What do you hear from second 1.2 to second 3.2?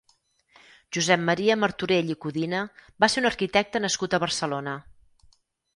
Maria Martorell i Codina va